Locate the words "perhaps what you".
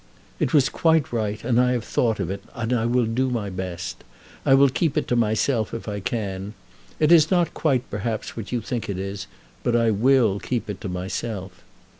7.91-8.61